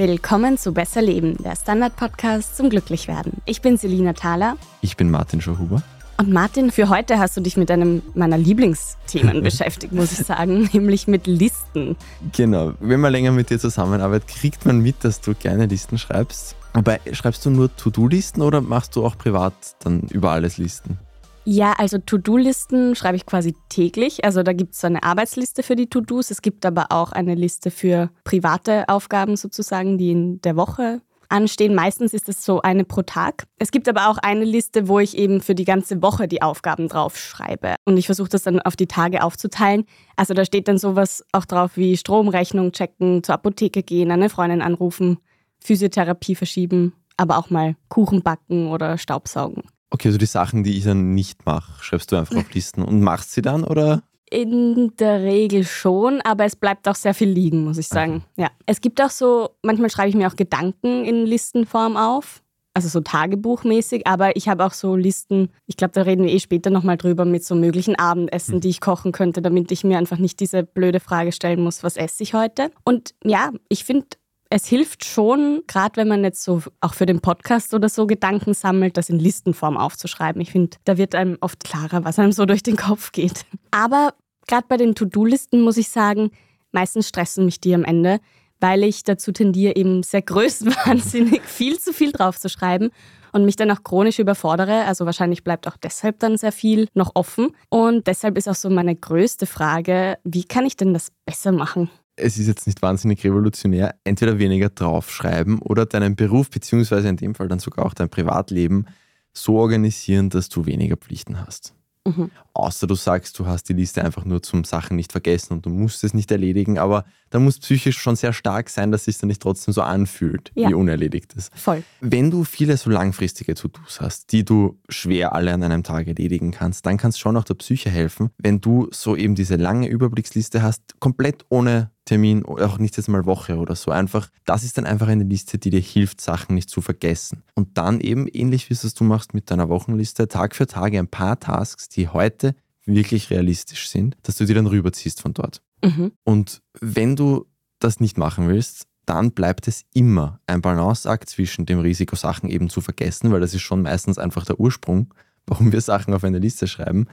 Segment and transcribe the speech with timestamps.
[0.00, 3.34] Willkommen zu Besser Leben, der Standard-Podcast zum Glücklichwerden.
[3.44, 4.56] Ich bin Selina Thaler.
[4.80, 5.82] Ich bin Martin Schauhuber.
[6.16, 10.70] Und Martin, für heute hast du dich mit einem meiner Lieblingsthemen beschäftigt, muss ich sagen,
[10.72, 11.96] nämlich mit Listen.
[12.32, 12.72] Genau.
[12.80, 16.56] Wenn man länger mit dir zusammenarbeitet, kriegt man mit, dass du gerne Listen schreibst.
[16.72, 20.98] Aber schreibst du nur To-Do-Listen oder machst du auch privat dann über alles Listen?
[21.44, 24.24] Ja, also To-Do-Listen schreibe ich quasi täglich.
[24.24, 26.30] Also da gibt es so eine Arbeitsliste für die To-Dos.
[26.30, 31.74] Es gibt aber auch eine Liste für private Aufgaben sozusagen, die in der Woche anstehen.
[31.74, 33.46] Meistens ist es so eine pro Tag.
[33.58, 36.88] Es gibt aber auch eine Liste, wo ich eben für die ganze Woche die Aufgaben
[36.88, 37.76] draufschreibe.
[37.84, 39.86] Und ich versuche das dann auf die Tage aufzuteilen.
[40.16, 44.60] Also da steht dann sowas auch drauf wie Stromrechnung checken, zur Apotheke gehen, eine Freundin
[44.60, 45.18] anrufen,
[45.60, 49.62] Physiotherapie verschieben, aber auch mal Kuchen backen oder Staubsaugen.
[49.90, 53.00] Okay, also die Sachen, die ich dann nicht mache, schreibst du einfach auf Listen und
[53.00, 54.02] machst sie dann oder?
[54.30, 58.24] In der Regel schon, aber es bleibt auch sehr viel liegen, muss ich sagen.
[58.32, 58.42] Okay.
[58.42, 58.50] Ja.
[58.66, 62.40] Es gibt auch so, manchmal schreibe ich mir auch Gedanken in Listenform auf,
[62.72, 66.38] also so Tagebuchmäßig, aber ich habe auch so Listen, ich glaube, da reden wir eh
[66.38, 68.60] später nochmal drüber, mit so möglichen Abendessen, hm.
[68.60, 71.96] die ich kochen könnte, damit ich mir einfach nicht diese blöde Frage stellen muss, was
[71.96, 72.70] esse ich heute.
[72.84, 74.06] Und ja, ich finde,
[74.50, 78.52] es hilft schon, gerade wenn man jetzt so auch für den Podcast oder so Gedanken
[78.52, 80.42] sammelt, das in Listenform aufzuschreiben.
[80.42, 83.46] Ich finde, da wird einem oft klarer, was einem so durch den Kopf geht.
[83.70, 84.12] Aber
[84.48, 86.32] gerade bei den To-Do-Listen muss ich sagen,
[86.72, 88.18] meistens stressen mich die am Ende,
[88.58, 92.90] weil ich dazu tendiere, eben sehr größenwahnsinnig viel zu viel draufzuschreiben
[93.32, 94.84] und mich dann auch chronisch überfordere.
[94.84, 97.54] Also wahrscheinlich bleibt auch deshalb dann sehr viel noch offen.
[97.68, 101.88] Und deshalb ist auch so meine größte Frage, wie kann ich denn das besser machen?
[102.20, 107.34] Es ist jetzt nicht wahnsinnig revolutionär, entweder weniger draufschreiben oder deinen Beruf, beziehungsweise in dem
[107.34, 108.86] Fall dann sogar auch dein Privatleben
[109.32, 111.74] so organisieren, dass du weniger Pflichten hast.
[112.06, 112.30] Mhm.
[112.54, 115.70] Außer du sagst, du hast die Liste einfach nur zum Sachen nicht vergessen und du
[115.70, 119.18] musst es nicht erledigen, aber da muss psychisch schon sehr stark sein, dass es sich
[119.18, 120.68] dann nicht trotzdem so anfühlt, ja.
[120.68, 121.54] wie unerledigt ist.
[121.54, 121.82] Voll.
[122.00, 126.50] Wenn du viele so langfristige To-Dos hast, die du schwer alle an einem Tag erledigen
[126.50, 129.88] kannst, dann kannst du schon auch der Psyche helfen, wenn du so eben diese lange
[129.88, 133.92] Überblicksliste hast, komplett ohne Termin, auch nicht jetzt mal Woche oder so.
[133.92, 137.44] Einfach, das ist dann einfach eine Liste, die dir hilft, Sachen nicht zu vergessen.
[137.54, 141.06] Und dann eben ähnlich wie es du machst mit deiner Wochenliste, Tag für Tag ein
[141.06, 145.62] paar Tasks, die heute wirklich realistisch sind, dass du die dann rüberziehst von dort.
[145.84, 146.10] Mhm.
[146.24, 147.46] Und wenn du
[147.78, 152.70] das nicht machen willst, dann bleibt es immer ein Balanceakt zwischen dem Risiko, Sachen eben
[152.70, 155.14] zu vergessen, weil das ist schon meistens einfach der Ursprung,
[155.46, 157.06] warum wir Sachen auf eine Liste schreiben,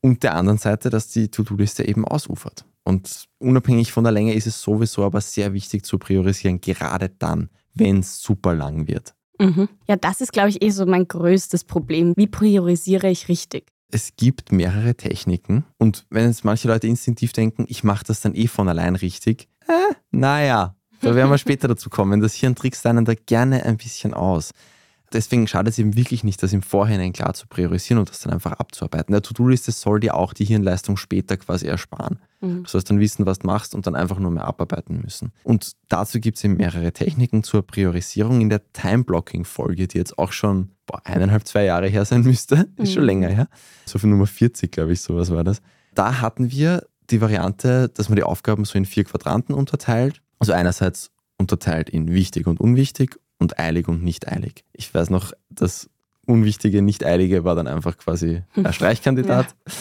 [0.00, 2.64] und der anderen Seite, dass die To-Do-Liste eben ausufert.
[2.84, 7.50] Und unabhängig von der Länge ist es sowieso aber sehr wichtig zu priorisieren, gerade dann,
[7.74, 9.14] wenn es super lang wird.
[9.38, 9.68] Mhm.
[9.88, 12.14] Ja, das ist, glaube ich, eh so mein größtes Problem.
[12.16, 13.72] Wie priorisiere ich richtig?
[13.90, 18.34] Es gibt mehrere Techniken und wenn jetzt manche Leute instinktiv denken, ich mache das dann
[18.34, 22.20] eh von allein richtig, äh, naja, da werden wir später dazu kommen.
[22.20, 24.52] Das Hirn trickst einen da gerne ein bisschen aus.
[25.12, 28.32] Deswegen schadet es eben wirklich nicht, das im Vorhinein klar zu priorisieren und das dann
[28.32, 29.12] einfach abzuarbeiten.
[29.12, 32.20] Der To-Do-Liste soll dir auch die Hirnleistung später quasi ersparen.
[32.40, 32.62] Mhm.
[32.62, 35.32] Du sollst dann wissen, was du machst und dann einfach nur mehr abarbeiten müssen.
[35.42, 40.30] Und dazu gibt es eben mehrere Techniken zur Priorisierung in der Time-Blocking-Folge, die jetzt auch
[40.30, 42.68] schon boah, eineinhalb, zwei Jahre her sein müsste.
[42.76, 42.94] Ist mhm.
[42.94, 43.48] schon länger her.
[43.86, 45.60] So für Nummer 40, glaube ich, sowas war das.
[45.94, 50.22] Da hatten wir die Variante, dass man die Aufgaben so in vier Quadranten unterteilt.
[50.38, 54.64] Also einerseits unterteilt in wichtig und unwichtig und eilig und nicht eilig.
[54.72, 55.90] Ich weiß noch, das
[56.26, 59.56] unwichtige, nicht eilige war dann einfach quasi ein Streichkandidat.
[59.66, 59.72] Ja.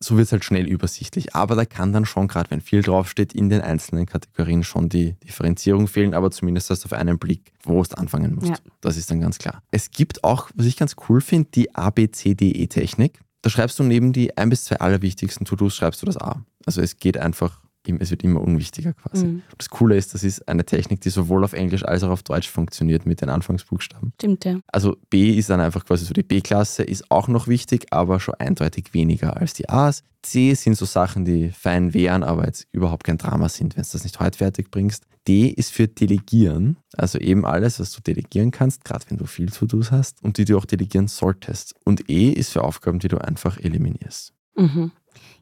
[0.00, 1.36] So wird es halt schnell übersichtlich.
[1.36, 5.12] Aber da kann dann schon, gerade wenn viel draufsteht, in den einzelnen Kategorien schon die
[5.20, 8.48] Differenzierung fehlen, aber zumindest hast du auf einen Blick, wo du anfangen musst.
[8.48, 8.56] Ja.
[8.80, 9.62] Das ist dann ganz klar.
[9.70, 13.20] Es gibt auch, was ich ganz cool finde, die ABCDE-Technik.
[13.42, 16.44] Da schreibst du neben die ein bis zwei allerwichtigsten To-Dos, schreibst du das A.
[16.66, 17.61] Also es geht einfach
[17.98, 19.26] es wird immer unwichtiger quasi.
[19.26, 19.42] Mhm.
[19.58, 22.48] Das Coole ist, das ist eine Technik, die sowohl auf Englisch als auch auf Deutsch
[22.48, 24.12] funktioniert mit den Anfangsbuchstaben.
[24.14, 24.60] Stimmt, ja.
[24.68, 28.34] Also B ist dann einfach quasi so die B-Klasse, ist auch noch wichtig, aber schon
[28.34, 30.04] eindeutig weniger als die A's.
[30.22, 33.88] C sind so Sachen, die fein wären, aber jetzt überhaupt kein Drama sind, wenn du
[33.90, 35.04] das nicht heute fertig bringst.
[35.26, 39.52] D ist für Delegieren, also eben alles, was du delegieren kannst, gerade wenn du viel
[39.52, 41.74] zu tun hast und die du auch delegieren solltest.
[41.84, 44.32] Und E ist für Aufgaben, die du einfach eliminierst.
[44.56, 44.92] Mhm.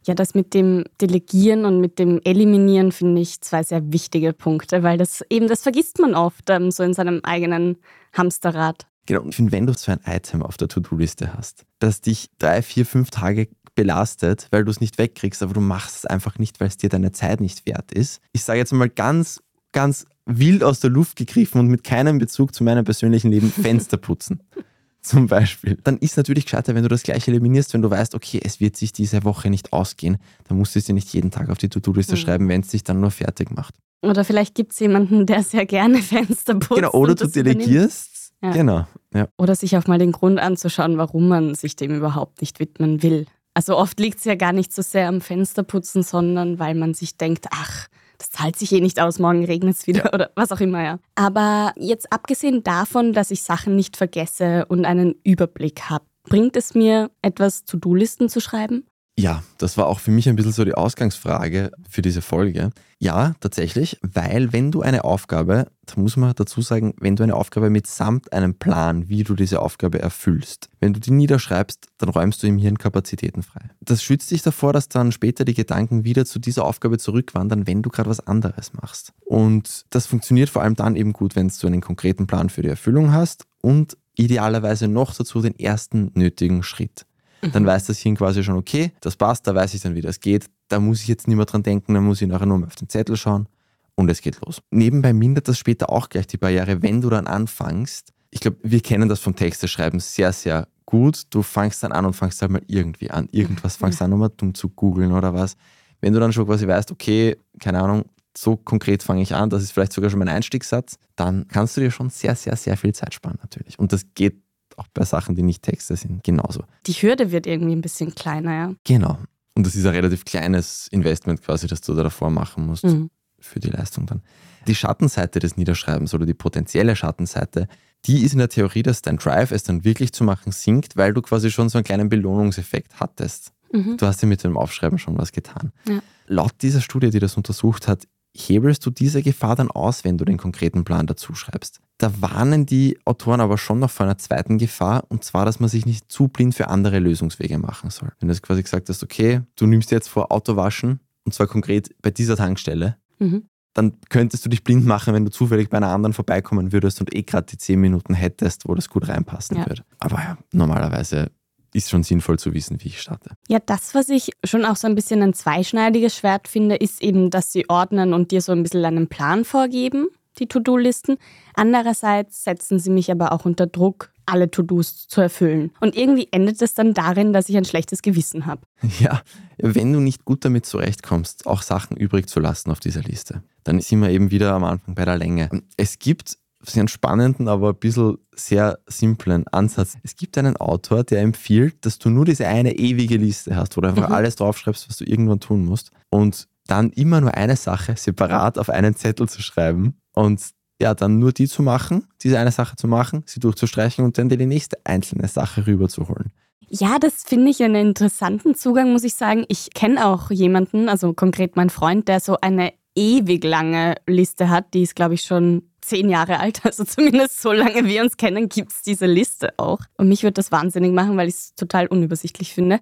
[0.07, 4.83] Ja, das mit dem Delegieren und mit dem Eliminieren finde ich zwei sehr wichtige Punkte,
[4.83, 7.77] weil das eben, das vergisst man oft ähm, so in seinem eigenen
[8.13, 8.87] Hamsterrad.
[9.07, 12.87] Genau, finde, wenn du so ein Item auf der To-Do-Liste hast, das dich drei, vier,
[12.87, 16.69] fünf Tage belastet, weil du es nicht wegkriegst, aber du machst es einfach nicht, weil
[16.69, 18.21] es dir deine Zeit nicht wert ist.
[18.33, 19.43] Ich sage jetzt mal ganz,
[19.73, 23.97] ganz wild aus der Luft gegriffen und mit keinem Bezug zu meinem persönlichen Leben Fenster
[23.97, 24.43] putzen
[25.03, 28.41] zum Beispiel, dann ist natürlich gescheiter, wenn du das gleich eliminierst, wenn du weißt, okay,
[28.43, 30.19] es wird sich diese Woche nicht ausgehen,
[30.49, 32.19] dann musst du es dir nicht jeden Tag auf die To-Do-Liste mhm.
[32.19, 33.75] schreiben, wenn es sich dann nur fertig macht.
[34.03, 36.81] Oder vielleicht gibt es jemanden, der sehr gerne Fenster putzt.
[36.81, 38.33] Genau, oder du delegierst.
[38.43, 38.53] Ja.
[38.53, 38.87] Genau.
[39.13, 39.29] Ja.
[39.37, 43.27] Oder sich auch mal den Grund anzuschauen, warum man sich dem überhaupt nicht widmen will.
[43.53, 47.17] Also oft liegt es ja gar nicht so sehr am Fensterputzen, sondern weil man sich
[47.17, 47.89] denkt, ach,
[48.21, 50.13] das zahlt sich eh nicht aus, morgen regnet es wieder ja.
[50.13, 50.99] oder was auch immer, ja.
[51.15, 56.75] Aber jetzt abgesehen davon, dass ich Sachen nicht vergesse und einen Überblick habe, bringt es
[56.75, 58.87] mir etwas, To-Do-Listen zu schreiben?
[59.21, 62.71] Ja, das war auch für mich ein bisschen so die Ausgangsfrage für diese Folge.
[62.99, 67.35] Ja, tatsächlich, weil wenn du eine Aufgabe, da muss man dazu sagen, wenn du eine
[67.35, 72.43] Aufgabe mitsamt einem Plan, wie du diese Aufgabe erfüllst, wenn du die niederschreibst, dann räumst
[72.43, 73.69] du im Hirn Kapazitäten frei.
[73.83, 77.83] Das schützt dich davor, dass dann später die Gedanken wieder zu dieser Aufgabe zurückwandern, wenn
[77.83, 79.13] du gerade was anderes machst.
[79.27, 82.69] Und das funktioniert vor allem dann eben gut, wenn du einen konkreten Plan für die
[82.69, 87.07] Erfüllung hast und idealerweise noch dazu den ersten nötigen Schritt
[87.53, 90.21] dann weiß das Hirn quasi schon, okay, das passt, da weiß ich dann, wie das
[90.21, 90.47] geht.
[90.69, 92.77] Da muss ich jetzt nicht mehr dran denken, dann muss ich nachher nur mal auf
[92.77, 93.49] den Zettel schauen
[93.95, 94.63] und es geht los.
[94.71, 98.13] Nebenbei mindert das später auch gleich die Barriere, wenn du dann anfängst.
[98.31, 101.23] Ich glaube, wir kennen das vom Texteschreiben sehr, sehr gut.
[101.31, 103.29] Du fangst dann an und fangst halt mal irgendwie an.
[103.33, 105.57] Irgendwas fangst an, um mal dumm zu googeln oder was.
[106.01, 108.05] Wenn du dann schon quasi weißt, okay, keine Ahnung,
[108.37, 111.81] so konkret fange ich an, das ist vielleicht sogar schon mein Einstiegssatz, dann kannst du
[111.81, 113.79] dir schon sehr, sehr, sehr viel Zeit sparen natürlich.
[113.79, 114.41] Und das geht
[114.81, 116.65] auch bei Sachen, die nicht Texte sind, genauso.
[116.87, 118.75] Die Hürde wird irgendwie ein bisschen kleiner, ja.
[118.85, 119.19] Genau.
[119.55, 123.11] Und das ist ein relativ kleines Investment quasi, das du da davor machen musst mhm.
[123.39, 124.23] für die Leistung dann.
[124.67, 127.69] Die Schattenseite des Niederschreibens oder die potenzielle Schattenseite,
[128.07, 131.13] die ist in der Theorie, dass dein Drive, es dann wirklich zu machen, sinkt, weil
[131.13, 133.53] du quasi schon so einen kleinen Belohnungseffekt hattest.
[133.73, 133.97] Mhm.
[133.99, 135.73] Du hast dir mit dem Aufschreiben schon was getan.
[135.87, 136.01] Ja.
[136.27, 138.07] Laut dieser Studie, die das untersucht hat,
[138.37, 141.81] hebelst du diese Gefahr dann aus, wenn du den konkreten Plan dazu schreibst.
[141.99, 145.69] Da warnen die Autoren aber schon noch vor einer zweiten Gefahr, und zwar, dass man
[145.69, 148.13] sich nicht zu blind für andere Lösungswege machen soll.
[148.21, 152.11] Wenn du quasi gesagt hast, okay, du nimmst jetzt vor Autowaschen, und zwar konkret bei
[152.11, 153.49] dieser Tankstelle, mhm.
[153.75, 157.15] dann könntest du dich blind machen, wenn du zufällig bei einer anderen vorbeikommen würdest und
[157.15, 159.67] eh gerade die zehn Minuten hättest, wo das gut reinpassen ja.
[159.67, 159.85] würde.
[159.99, 161.31] Aber ja, normalerweise
[161.73, 163.31] ist schon sinnvoll zu wissen, wie ich starte.
[163.49, 167.31] Ja, das, was ich schon auch so ein bisschen ein zweischneidiges Schwert finde, ist eben,
[167.31, 170.09] dass sie ordnen und dir so ein bisschen einen Plan vorgeben,
[170.39, 171.17] die To-Do-Listen.
[171.55, 175.73] Andererseits setzen sie mich aber auch unter Druck, alle To-Dos zu erfüllen.
[175.81, 178.63] Und irgendwie endet es dann darin, dass ich ein schlechtes Gewissen habe.
[179.01, 179.23] Ja,
[179.59, 183.81] wenn du nicht gut damit zurechtkommst, auch Sachen übrig zu lassen auf dieser Liste, dann
[183.81, 185.49] sind wir eben wieder am Anfang bei der Länge.
[185.77, 189.97] Es gibt sehr spannenden, aber ein bisschen sehr simplen Ansatz.
[190.03, 193.81] Es gibt einen Autor, der empfiehlt, dass du nur diese eine ewige Liste hast, wo
[193.81, 194.15] du einfach mhm.
[194.15, 195.91] alles draufschreibst, was du irgendwann tun musst.
[196.11, 200.41] Und dann immer nur eine Sache separat auf einen Zettel zu schreiben und
[200.81, 204.29] ja, dann nur die zu machen, diese eine Sache zu machen, sie durchzustreichen und dann
[204.29, 206.33] dir die nächste einzelne Sache rüberzuholen.
[206.69, 209.45] Ja, das finde ich einen interessanten Zugang, muss ich sagen.
[209.49, 214.73] Ich kenne auch jemanden, also konkret mein Freund, der so eine ewig lange Liste hat.
[214.73, 218.49] Die ist, glaube ich, schon zehn Jahre alt, also zumindest so lange wir uns kennen,
[218.49, 219.81] gibt es diese Liste auch.
[219.97, 222.81] Und mich würde das wahnsinnig machen, weil ich es total unübersichtlich finde.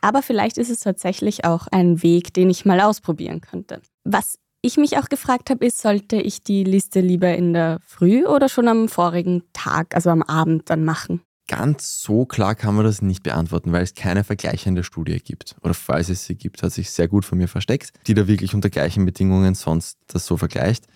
[0.00, 3.82] Aber vielleicht ist es tatsächlich auch ein Weg, den ich mal ausprobieren könnte.
[4.04, 8.26] Was ich mich auch gefragt habe, ist, sollte ich die Liste lieber in der Früh
[8.26, 11.22] oder schon am vorigen Tag, also am Abend dann machen?
[11.48, 15.56] Ganz so klar kann man das nicht beantworten, weil es keine vergleichende Studie gibt.
[15.62, 18.54] Oder falls es sie gibt, hat sich sehr gut von mir versteckt, die da wirklich
[18.54, 20.86] unter gleichen Bedingungen sonst das so vergleicht.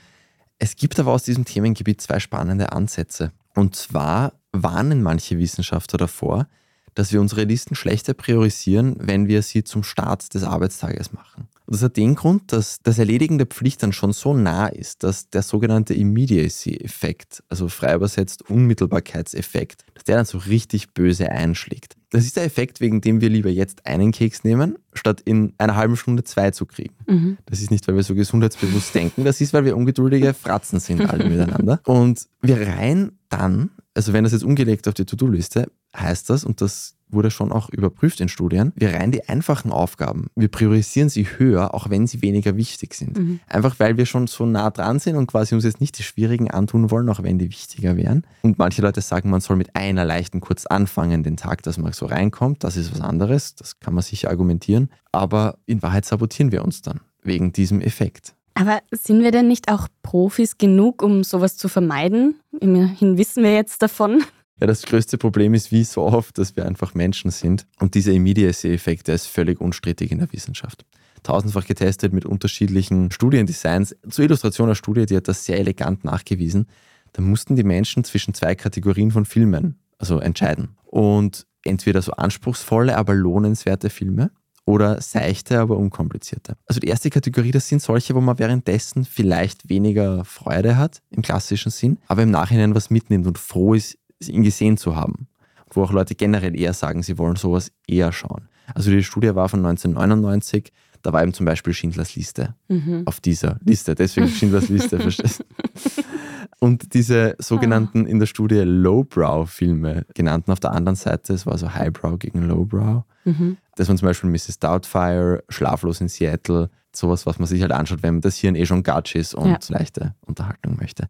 [0.59, 3.33] Es gibt aber aus diesem Themengebiet zwei spannende Ansätze.
[3.55, 6.49] Und zwar warnen manche Wissenschaftler davor,
[6.95, 11.49] dass wir unsere Listen schlechter priorisieren, wenn wir sie zum Start des Arbeitstages machen.
[11.67, 15.03] Und das hat den Grund, dass das Erledigen der Pflicht dann schon so nah ist,
[15.03, 21.97] dass der sogenannte Immediacy-Effekt, also frei übersetzt Unmittelbarkeitseffekt, dass der dann so richtig böse einschlägt.
[22.15, 25.75] Das ist der Effekt, wegen dem wir lieber jetzt einen Keks nehmen, statt in einer
[25.75, 26.95] halben Stunde zwei zu kriegen.
[27.09, 27.39] Mhm.
[27.45, 31.01] Das ist nicht, weil wir so gesundheitsbewusst denken, das ist, weil wir ungeduldige Fratzen sind
[31.11, 31.81] alle miteinander.
[31.83, 36.61] Und wir reihen dann, also wenn das jetzt umgelegt auf die To-Do-Liste, heißt das, und
[36.61, 41.25] das wurde schon auch überprüft in Studien, wir reihen die einfachen Aufgaben, wir priorisieren sie
[41.25, 43.17] höher, auch wenn sie weniger wichtig sind.
[43.17, 43.41] Mhm.
[43.47, 46.51] Einfach weil wir schon so nah dran sind und quasi uns jetzt nicht die schwierigen
[46.51, 48.27] antun wollen, auch wenn die wichtiger wären.
[48.43, 51.93] Und manche Leute sagen, man soll mit einer leichten kurz anfangen, den Tag, dass man
[51.93, 52.65] so reinkommt.
[52.65, 54.91] Das ist was anderes, das kann man sicher argumentieren.
[55.13, 58.35] Aber in Wahrheit sabotieren wir uns dann wegen diesem Effekt.
[58.55, 62.41] Aber sind wir denn nicht auch Profis genug, um sowas zu vermeiden?
[62.61, 64.23] Immerhin wissen wir jetzt davon.
[64.61, 67.67] Ja, das größte Problem ist wie so oft, dass wir einfach Menschen sind.
[67.81, 70.85] Und dieser Immediacy-Effekt, der ist völlig unstrittig in der Wissenschaft.
[71.25, 73.97] Tausendfach getestet mit unterschiedlichen Studiendesigns.
[74.09, 76.67] Zur Illustration der Studie, die hat das sehr elegant nachgewiesen.
[77.13, 80.77] Da mussten die Menschen zwischen zwei Kategorien von Filmen also entscheiden.
[80.85, 84.31] Und entweder so anspruchsvolle, aber lohnenswerte Filme
[84.67, 86.57] oder seichte, aber unkomplizierte.
[86.67, 91.23] Also die erste Kategorie, das sind solche, wo man währenddessen vielleicht weniger Freude hat im
[91.23, 95.29] klassischen Sinn, aber im Nachhinein was mitnimmt und froh ist, ihn gesehen zu haben.
[95.71, 98.49] Wo auch Leute generell eher sagen, sie wollen sowas eher schauen.
[98.75, 103.03] Also die Studie war von 1999, da war eben zum Beispiel Schindlers Liste mhm.
[103.05, 105.45] auf dieser Liste, deswegen Schindlers Liste, verstehst du?
[106.61, 111.75] Und diese sogenannten in der Studie Lowbrow-Filme genannten auf der anderen Seite, es war so
[111.75, 113.05] Highbrow gegen Lowbrow.
[113.25, 113.59] Mhm.
[113.77, 114.59] Das waren zum Beispiel Mrs.
[114.61, 118.67] Doubtfire, Schlaflos in Seattle, sowas, was man sich halt anschaut, wenn man das Hirn eh
[118.67, 119.59] schon gatsch ist und ja.
[119.69, 121.09] leichte Unterhaltung möchte.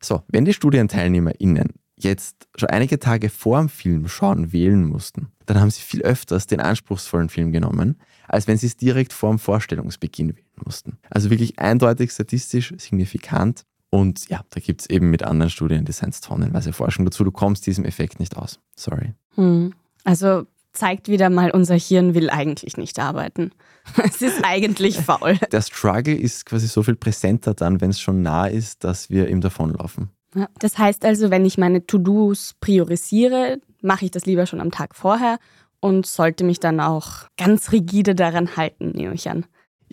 [0.00, 5.60] So, wenn die StudienteilnehmerInnen jetzt schon einige Tage vor dem Film schauen wählen mussten, dann
[5.60, 9.38] haben sie viel öfters den anspruchsvollen Film genommen, als wenn sie es direkt vor dem
[9.38, 10.98] Vorstellungsbeginn wählen mussten.
[11.10, 16.20] Also wirklich eindeutig statistisch signifikant und ja, da gibt es eben mit anderen Studien Designs
[16.20, 17.24] tonnenweise Forschung dazu.
[17.24, 18.58] Du kommst diesem Effekt nicht aus.
[18.74, 19.14] Sorry.
[19.34, 19.72] Hm.
[20.04, 23.52] Also zeigt wieder mal, unser Hirn will eigentlich nicht arbeiten.
[24.04, 25.38] Es ist eigentlich faul.
[25.52, 29.28] Der Struggle ist quasi so viel präsenter dann, wenn es schon nah ist, dass wir
[29.28, 30.10] ihm davonlaufen.
[30.34, 34.70] Ja, das heißt also, wenn ich meine To-Dos priorisiere, mache ich das lieber schon am
[34.70, 35.38] Tag vorher
[35.80, 39.46] und sollte mich dann auch ganz rigide daran halten, nehme ich an.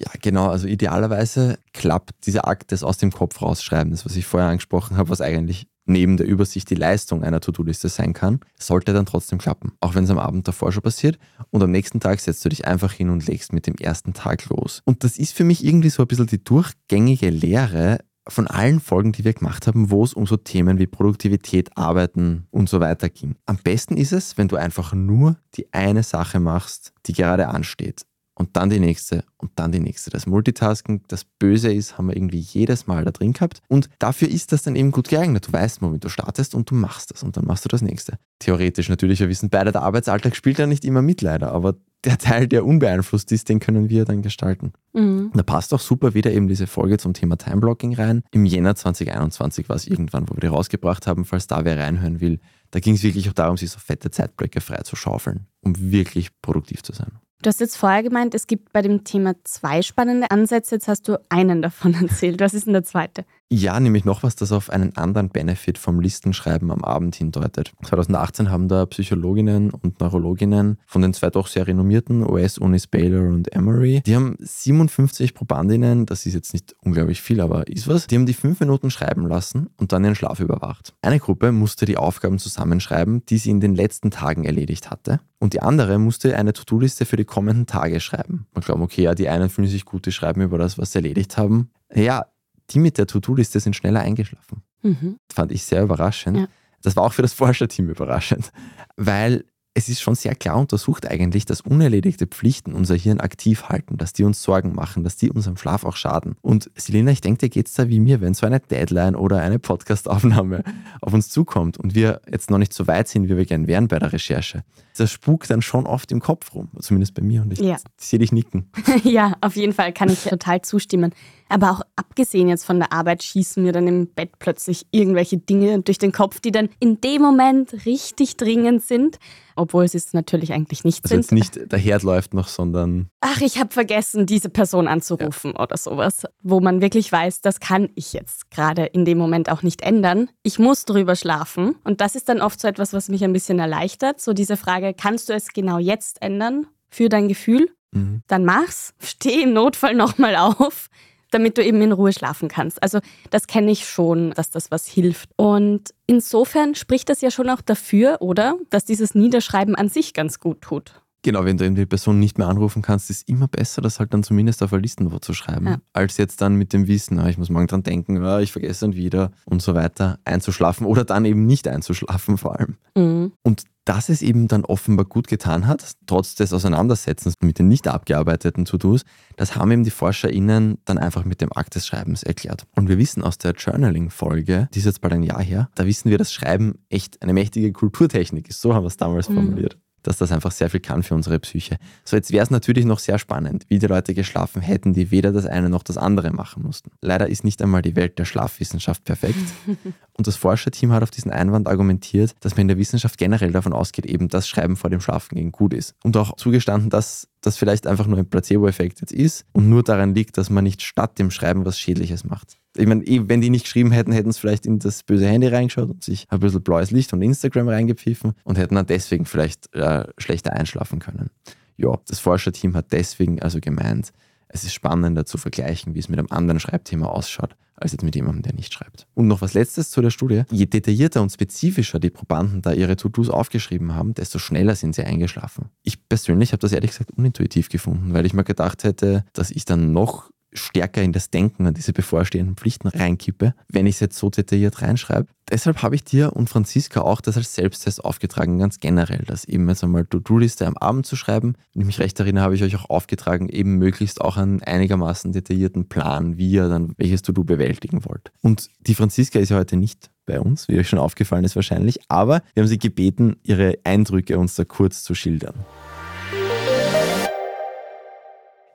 [0.03, 0.49] Ja, genau.
[0.49, 5.09] Also idealerweise klappt dieser Akt des aus dem Kopf rausschreibens, was ich vorher angesprochen habe,
[5.09, 9.73] was eigentlich neben der Übersicht die Leistung einer To-Do-Liste sein kann, sollte dann trotzdem klappen.
[9.81, 11.17] Auch wenn es am Abend davor schon passiert.
[11.49, 14.47] Und am nächsten Tag setzt du dich einfach hin und legst mit dem ersten Tag
[14.49, 14.81] los.
[14.85, 19.11] Und das ist für mich irgendwie so ein bisschen die durchgängige Lehre von allen Folgen,
[19.11, 23.09] die wir gemacht haben, wo es um so Themen wie Produktivität, Arbeiten und so weiter
[23.09, 23.35] ging.
[23.45, 28.05] Am besten ist es, wenn du einfach nur die eine Sache machst, die gerade ansteht
[28.35, 30.09] und dann die nächste und dann die nächste.
[30.09, 33.61] Das Multitasking, das Böse ist, haben wir irgendwie jedes Mal da drin gehabt.
[33.67, 35.47] Und dafür ist das dann eben gut geeignet.
[35.47, 38.17] Du weißt, womit du startest und du machst das und dann machst du das nächste.
[38.39, 42.17] Theoretisch natürlich, wir wissen beide, der Arbeitsalltag spielt ja nicht immer mit leider, aber der
[42.17, 44.73] Teil, der unbeeinflusst ist, den können wir dann gestalten.
[44.93, 45.31] Mhm.
[45.33, 48.23] Da passt auch super wieder eben diese Folge zum Thema Timeblocking rein.
[48.31, 52.19] Im Jänner 2021 war es irgendwann, wo wir die rausgebracht haben, falls da wer reinhören
[52.19, 52.39] will.
[52.71, 56.29] Da ging es wirklich auch darum, sich so fette Zeitblöcke frei zu schaufeln, um wirklich
[56.41, 57.11] produktiv zu sein.
[57.43, 60.75] Du hast jetzt vorher gemeint, es gibt bei dem Thema zwei spannende Ansätze.
[60.75, 62.39] Jetzt hast du einen davon erzählt.
[62.39, 63.25] Was ist denn der zweite?
[63.51, 67.71] Ja, nämlich noch was, das auf einen anderen Benefit vom Listenschreiben am Abend hindeutet.
[67.83, 73.53] 2018 haben da Psychologinnen und Neurologinnen von den zwei doch sehr renommierten US-Unis Baylor und
[73.53, 78.15] Emory, die haben 57 Probandinnen, das ist jetzt nicht unglaublich viel, aber ist was, die
[78.15, 80.93] haben die fünf Minuten schreiben lassen und dann ihren Schlaf überwacht.
[81.01, 85.53] Eine Gruppe musste die Aufgaben zusammenschreiben, die sie in den letzten Tagen erledigt hatte und
[85.53, 88.47] die andere musste eine To-Do-Liste für die kommenden Tage schreiben.
[88.53, 90.99] Man glaubt, okay, ja, die einen fühlen sich gut, die schreiben über das, was sie
[90.99, 91.69] erledigt haben.
[91.93, 92.25] Ja,
[92.73, 94.63] die mit der To-Do-Liste sind schneller eingeschlafen.
[94.81, 95.17] Mhm.
[95.31, 96.37] Fand ich sehr überraschend.
[96.37, 96.47] Ja.
[96.81, 98.51] Das war auch für das Forscherteam überraschend,
[98.97, 103.97] weil es ist schon sehr klar untersucht eigentlich, dass unerledigte Pflichten unser Hirn aktiv halten,
[103.97, 106.35] dass die uns Sorgen machen, dass die unserem Schlaf auch schaden.
[106.41, 109.41] Und Selina, ich denke, dir geht es da wie mir, wenn so eine Deadline oder
[109.41, 110.63] eine Podcastaufnahme
[111.01, 113.87] auf uns zukommt und wir jetzt noch nicht so weit sind, wie wir gern wären
[113.87, 114.63] bei der Recherche.
[114.95, 117.77] Das spukt dann schon oft im Kopf rum, zumindest bei mir und ich ja.
[117.97, 118.69] sehe dich nicken.
[119.03, 121.13] ja, auf jeden Fall kann ich total zustimmen.
[121.53, 125.83] Aber auch abgesehen jetzt von der Arbeit schießen mir dann im Bett plötzlich irgendwelche Dinge
[125.83, 129.19] durch den Kopf, die dann in dem Moment richtig dringend sind,
[129.55, 131.19] obwohl sie es natürlich eigentlich nicht also sind.
[131.25, 133.07] Also jetzt nicht der Herd läuft noch, sondern...
[133.21, 135.61] Ach, ich habe vergessen, diese Person anzurufen ja.
[135.61, 139.61] oder sowas, wo man wirklich weiß, das kann ich jetzt gerade in dem Moment auch
[139.61, 140.31] nicht ändern.
[140.41, 143.59] Ich muss drüber schlafen und das ist dann oft so etwas, was mich ein bisschen
[143.59, 147.69] erleichtert, so diese Frage, kannst du es genau jetzt ändern für dein Gefühl?
[147.91, 148.23] Mhm.
[148.25, 150.89] Dann mach's, steh im Notfall nochmal auf
[151.33, 152.81] damit du eben in Ruhe schlafen kannst.
[152.81, 152.99] Also
[153.29, 155.29] das kenne ich schon, dass das was hilft.
[155.35, 158.55] Und insofern spricht das ja schon auch dafür, oder?
[158.69, 161.02] Dass dieses Niederschreiben an sich ganz gut tut.
[161.23, 164.13] Genau, wenn du eben die Person nicht mehr anrufen kannst, ist immer besser, das halt
[164.13, 165.77] dann zumindest auf eine Listenwo zu schreiben, ja.
[165.93, 168.81] als jetzt dann mit dem Wissen, ah, ich muss morgen dran denken, ah, ich vergesse
[168.81, 172.75] dann wieder und so weiter einzuschlafen oder dann eben nicht einzuschlafen vor allem.
[172.97, 173.31] Mhm.
[173.41, 177.87] Und dass es eben dann offenbar gut getan hat, trotz des Auseinandersetzens mit den nicht
[177.87, 179.03] abgearbeiteten To-Dos,
[179.37, 182.65] das haben eben die ForscherInnen dann einfach mit dem Akt des Schreibens erklärt.
[182.75, 186.09] Und wir wissen aus der Journaling-Folge, die ist jetzt bald ein Jahr her, da wissen
[186.09, 188.61] wir, dass Schreiben echt eine mächtige Kulturtechnik ist.
[188.61, 189.35] So haben wir es damals mhm.
[189.35, 191.77] formuliert dass das einfach sehr viel kann für unsere Psyche.
[192.03, 195.31] So, jetzt wäre es natürlich noch sehr spannend, wie die Leute geschlafen hätten, die weder
[195.31, 196.91] das eine noch das andere machen mussten.
[197.01, 199.39] Leider ist nicht einmal die Welt der Schlafwissenschaft perfekt.
[200.15, 203.73] Und das Forscherteam hat auf diesen Einwand argumentiert, dass man in der Wissenschaft generell davon
[203.73, 205.95] ausgeht, eben dass Schreiben vor dem Schlafengehen gut ist.
[206.03, 210.15] Und auch zugestanden, dass das vielleicht einfach nur ein Placebo-Effekt jetzt ist und nur daran
[210.15, 212.57] liegt, dass man nicht statt dem Schreiben was Schädliches macht.
[212.75, 215.47] Ich meine, eh, wenn die nicht geschrieben hätten, hätten sie vielleicht in das böse Handy
[215.47, 219.73] reingeschaut und sich ein bisschen blaues Licht und Instagram reingepfiffen und hätten dann deswegen vielleicht
[219.75, 221.29] äh, schlechter einschlafen können.
[221.77, 224.11] ja, das Forscherteam hat deswegen also gemeint,
[224.47, 228.15] es ist spannender zu vergleichen, wie es mit einem anderen Schreibthema ausschaut, als jetzt mit
[228.15, 229.07] jemandem, der nicht schreibt.
[229.13, 230.43] Und noch was Letztes zu der Studie.
[230.49, 235.03] Je detaillierter und spezifischer die Probanden da ihre To-Dos aufgeschrieben haben, desto schneller sind sie
[235.03, 235.69] eingeschlafen.
[235.83, 239.65] Ich persönlich habe das ehrlich gesagt unintuitiv gefunden, weil ich mir gedacht hätte, dass ich
[239.65, 244.17] dann noch stärker in das Denken an diese bevorstehenden Pflichten reinkippe, wenn ich es jetzt
[244.17, 245.27] so detailliert reinschreibe.
[245.49, 249.67] Deshalb habe ich dir und Franziska auch das als Selbsttest aufgetragen, ganz generell, das eben
[249.67, 251.55] jetzt einmal To-Do-Liste am Abend zu schreiben.
[251.73, 255.33] Wenn ich mich recht erinnere, habe ich euch auch aufgetragen, eben möglichst auch einen einigermaßen
[255.33, 258.31] detaillierten Plan, wie ihr dann welches To-Do bewältigen wollt.
[258.41, 261.99] Und die Franziska ist ja heute nicht bei uns, wie euch schon aufgefallen ist wahrscheinlich,
[262.07, 265.55] aber wir haben sie gebeten, ihre Eindrücke uns da kurz zu schildern.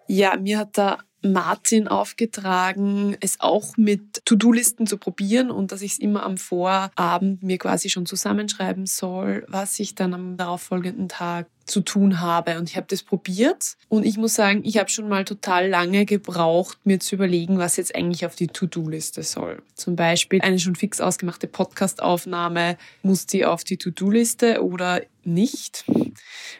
[0.06, 5.92] Ja, mir hat da Martin aufgetragen, es auch mit To-Do-Listen zu probieren und dass ich
[5.92, 11.46] es immer am Vorabend mir quasi schon zusammenschreiben soll, was ich dann am darauffolgenden Tag
[11.68, 12.58] zu tun habe.
[12.58, 16.06] Und ich habe das probiert und ich muss sagen, ich habe schon mal total lange
[16.06, 19.62] gebraucht, mir zu überlegen, was jetzt eigentlich auf die To-Do-Liste soll.
[19.74, 25.84] Zum Beispiel eine schon fix ausgemachte Podcast-Aufnahme, muss die auf die To-Do-Liste oder nicht?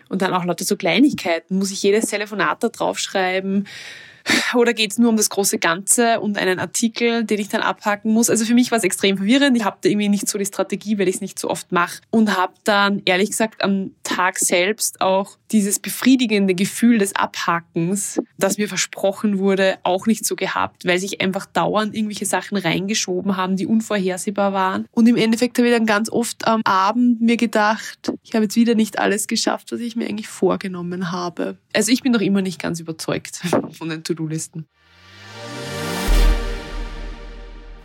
[0.08, 1.58] Und dann auch lauter so Kleinigkeiten.
[1.58, 3.66] Muss ich jedes Telefonat da draufschreiben?
[4.54, 8.12] Oder geht es nur um das große Ganze und einen Artikel, den ich dann abhaken
[8.12, 8.30] muss?
[8.30, 9.56] Also für mich war es extrem verwirrend.
[9.56, 12.00] Ich habe da irgendwie nicht so die Strategie, weil ich es nicht so oft mache.
[12.10, 18.58] Und habe dann ehrlich gesagt am Tag selbst auch dieses befriedigende Gefühl des Abhakens, das
[18.58, 23.56] mir versprochen wurde, auch nicht so gehabt, weil sich einfach dauernd irgendwelche Sachen reingeschoben haben,
[23.56, 24.86] die unvorhersehbar waren.
[24.90, 28.56] Und im Endeffekt habe ich dann ganz oft am Abend mir gedacht, ich habe jetzt
[28.56, 31.56] wieder nicht alles geschafft, was ich mir eigentlich vorgenommen habe.
[31.72, 33.40] Also ich bin noch immer nicht ganz überzeugt
[33.72, 34.66] von den To-Do-Listen.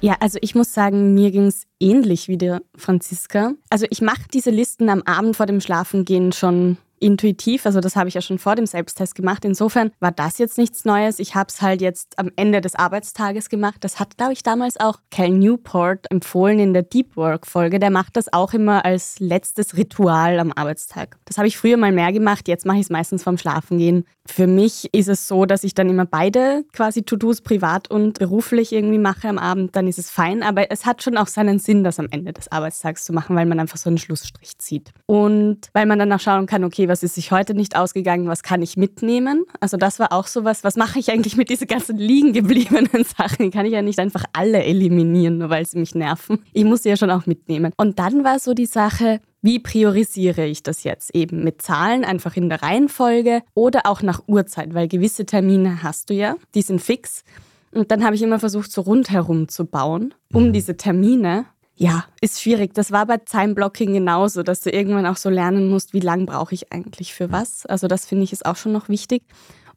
[0.02, 3.54] Ja, also ich muss sagen, mir ging es ähnlich wie der Franziska.
[3.70, 7.66] Also ich mache diese Listen am Abend vor dem Schlafengehen schon intuitiv.
[7.66, 9.44] Also das habe ich ja schon vor dem Selbsttest gemacht.
[9.46, 11.20] Insofern war das jetzt nichts Neues.
[11.20, 13.78] Ich habe es halt jetzt am Ende des Arbeitstages gemacht.
[13.82, 17.80] Das hat, glaube ich, damals auch Cal Newport empfohlen in der Deep Work Folge.
[17.80, 21.18] Der macht das auch immer als letztes Ritual am Arbeitstag.
[21.26, 22.48] Das habe ich früher mal mehr gemacht.
[22.48, 24.06] Jetzt mache ich es meistens vorm Schlafengehen.
[24.26, 28.72] Für mich ist es so, dass ich dann immer beide quasi To-Dos privat und beruflich
[28.72, 29.76] irgendwie mache am Abend.
[29.76, 30.42] Dann ist es fein.
[30.42, 33.46] Aber es hat schon auch seinen Sinn, das am Ende des Arbeitstags zu machen, weil
[33.46, 34.92] man einfach so einen Schlussstrich zieht.
[35.06, 38.44] Und weil man dann auch schauen kann, okay, was ist sich heute nicht ausgegangen, was
[38.44, 39.46] kann ich mitnehmen?
[39.60, 43.50] Also das war auch sowas, was mache ich eigentlich mit diesen ganzen liegen gebliebenen Sachen?
[43.50, 46.44] Kann ich ja nicht einfach alle eliminieren, nur weil sie mich nerven.
[46.54, 47.74] Ich muss sie ja schon auch mitnehmen.
[47.78, 52.38] Und dann war so die Sache, wie priorisiere ich das jetzt eben mit Zahlen, einfach
[52.38, 56.80] in der Reihenfolge oder auch nach Uhrzeit, weil gewisse Termine hast du ja, die sind
[56.80, 57.24] fix.
[57.72, 60.54] Und dann habe ich immer versucht, so rundherum zu bauen, um mhm.
[60.54, 61.46] diese Termine
[61.76, 62.74] ja, ist schwierig.
[62.74, 66.54] Das war bei Time-Blocking genauso, dass du irgendwann auch so lernen musst, wie lange brauche
[66.54, 67.66] ich eigentlich für was.
[67.66, 69.24] Also das finde ich ist auch schon noch wichtig.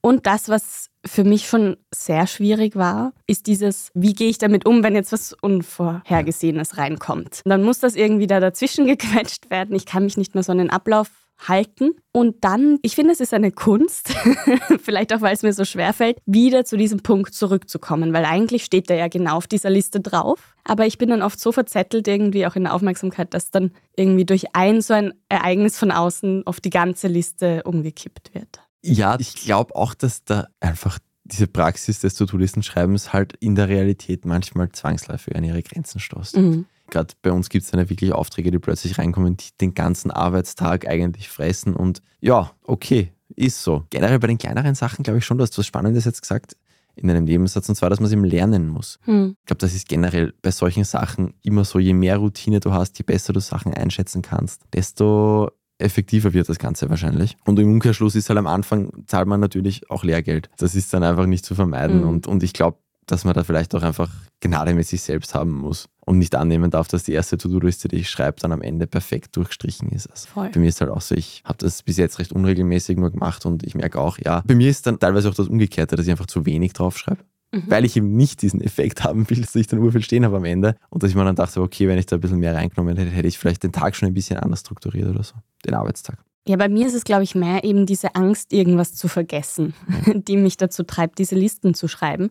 [0.03, 4.67] Und das, was für mich schon sehr schwierig war, ist dieses, wie gehe ich damit
[4.67, 7.41] um, wenn jetzt was Unvorhergesehenes reinkommt.
[7.45, 9.75] Dann muss das irgendwie da dazwischen gequetscht werden.
[9.75, 13.20] Ich kann mich nicht mehr so an den Ablauf halten und dann, ich finde, es
[13.20, 14.09] ist eine Kunst,
[14.83, 18.64] vielleicht auch, weil es mir so schwer fällt, wieder zu diesem Punkt zurückzukommen, weil eigentlich
[18.64, 20.57] steht der ja genau auf dieser Liste drauf.
[20.64, 24.25] Aber ich bin dann oft so verzettelt irgendwie auch in der Aufmerksamkeit, dass dann irgendwie
[24.25, 28.61] durch ein so ein Ereignis von außen auf die ganze Liste umgekippt wird.
[28.83, 34.25] Ja, ich glaube auch, dass da einfach diese Praxis des To-Do-Listen-Schreibens halt in der Realität
[34.25, 36.37] manchmal zwangsläufig an ihre Grenzen stoßt.
[36.37, 36.66] Mhm.
[36.90, 40.87] Gerade bei uns gibt es dann wirklich Aufträge, die plötzlich reinkommen, die den ganzen Arbeitstag
[40.87, 41.75] eigentlich fressen.
[41.75, 43.85] Und ja, okay, ist so.
[43.90, 46.57] Generell bei den kleineren Sachen glaube ich schon, du hast was Spannendes jetzt gesagt
[46.96, 48.99] in einem Nebensatz, und zwar, dass man es eben lernen muss.
[49.03, 49.37] Hm.
[49.40, 52.99] Ich glaube, das ist generell bei solchen Sachen immer so, je mehr Routine du hast,
[52.99, 57.37] je besser du Sachen einschätzen kannst, desto effektiver wird das Ganze wahrscheinlich.
[57.44, 60.49] Und im Umkehrschluss ist halt am Anfang, zahlt man natürlich auch Lehrgeld.
[60.57, 62.01] Das ist dann einfach nicht zu vermeiden.
[62.01, 62.09] Mhm.
[62.09, 65.53] Und, und ich glaube, dass man da vielleicht auch einfach Gnade mit sich selbst haben
[65.53, 68.87] muss und nicht annehmen darf, dass die erste To-Do-Liste, die ich schreibe, dann am Ende
[68.87, 70.09] perfekt durchstrichen ist.
[70.09, 73.11] Also bei mir ist halt auch so, ich habe das bis jetzt recht unregelmäßig nur
[73.11, 76.07] gemacht und ich merke auch, ja, bei mir ist dann teilweise auch das Umgekehrte, dass
[76.07, 77.23] ich einfach zu wenig draufschreibe.
[77.53, 77.64] Mhm.
[77.69, 80.45] Weil ich eben nicht diesen Effekt haben will, dass ich dann urviel stehen habe am
[80.45, 80.77] Ende.
[80.90, 83.11] Und dass ich mir dann dachte, okay, wenn ich da ein bisschen mehr reingenommen hätte,
[83.11, 85.35] hätte ich vielleicht den Tag schon ein bisschen anders strukturiert oder so.
[85.64, 86.19] Den Arbeitstag.
[86.49, 89.75] Ja, bei mir ist es, glaube ich, mehr eben diese Angst, irgendwas zu vergessen,
[90.14, 92.31] die mich dazu treibt, diese Listen zu schreiben.